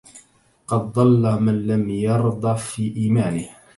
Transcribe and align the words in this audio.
قد 0.67 0.79
ضل 0.79 1.41
من 1.43 1.67
لم 1.67 1.89
يرض 1.89 2.55
في 2.55 2.93
إيمانه 2.97 3.49